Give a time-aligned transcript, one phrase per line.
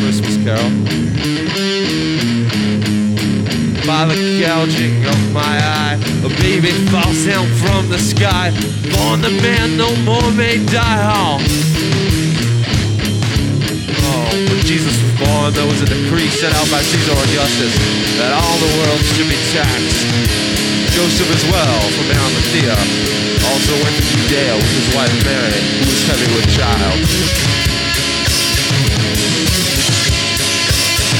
[0.00, 0.70] Christmas Carol.
[3.86, 8.50] By the gouging of my eye, a baby falls down from the sky.
[8.96, 11.12] Born the man no more may die.
[11.12, 11.38] Oh.
[14.06, 17.74] Oh, when Jesus was born, there was a decree set out by Caesar Augustus
[18.16, 20.63] that all the world should be taxed.
[21.04, 22.72] Joseph as well, from Arimathea,
[23.52, 26.96] also went to Judea with his wife Mary, who was heavy with child.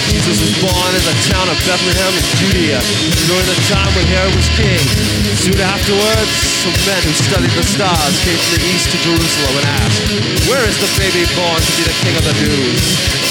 [0.09, 2.81] Jesus was born in the town of Bethlehem in Judea
[3.29, 4.81] during the time when Herod was king.
[5.37, 6.33] Soon afterwards,
[6.65, 10.65] some men who studied the stars came from the east to Jerusalem and asked, Where
[10.65, 13.24] is the baby born to be the king of the Jews?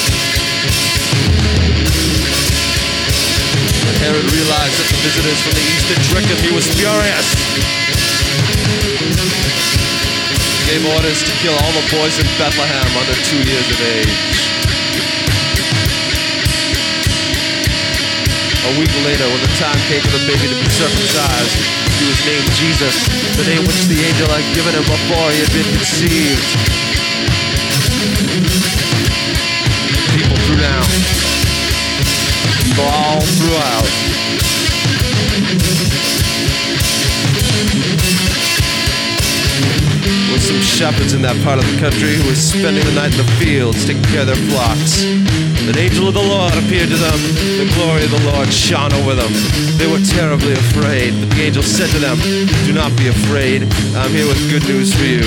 [4.03, 7.27] Herod realized that the visitors from the east had tricked him, he was furious.
[10.59, 14.35] He gave orders to kill all the boys in Bethlehem under two years of age.
[18.67, 21.55] A week later, when the time came for the baby to be circumcised,
[21.95, 23.07] he was named Jesus,
[23.39, 27.02] the name which the angel had given him before he had been conceived.
[32.79, 33.85] All throughout.
[40.33, 43.21] With some shepherds in that part of the country who were spending the night in
[43.21, 45.05] the fields taking care of their flocks.
[45.05, 47.19] An angel of the Lord appeared to them.
[47.61, 49.31] The glory of the Lord shone over them.
[49.77, 52.17] They were terribly afraid, but the angel said to them,
[52.65, 53.63] Do not be afraid.
[53.95, 55.23] I'm here with good news for you,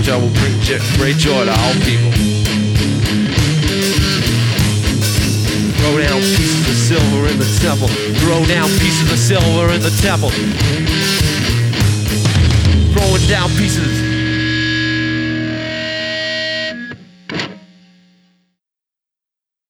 [0.00, 0.56] which I will bring
[0.96, 2.10] great joy to all people.
[5.78, 6.65] Throw down
[6.96, 7.88] silver in the temple.
[8.20, 10.30] Throw down pieces of silver in the temple.